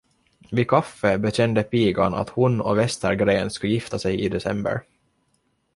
[0.51, 4.81] Vid kaffet bekände pigan att hon och Vestergren skulle gifta sig i december.